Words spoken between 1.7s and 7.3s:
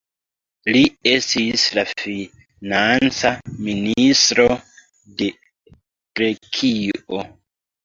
la Financa Ministro de Grekio.